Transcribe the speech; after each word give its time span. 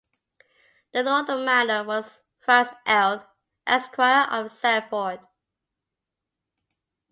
The 0.93 1.03
lord 1.03 1.29
of 1.29 1.37
the 1.39 1.45
manor 1.45 1.83
was 1.83 2.21
Francis 2.39 2.73
Eld, 2.87 3.23
Esquire 3.67 4.27
of 4.31 4.51
Seighford. 4.51 5.19